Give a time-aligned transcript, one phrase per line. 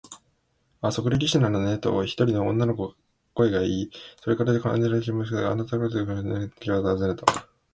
[0.81, 2.75] 「ああ、測量技師なのね」と、一人の女の
[3.35, 5.51] 声がいい、それから完全な沈黙がつづいた。
[5.53, 7.47] 「あなたがたは私をご存じなんですね？」と、Ｋ はたずねた。